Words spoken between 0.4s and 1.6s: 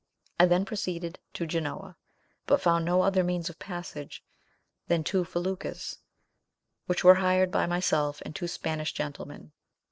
then proceeded to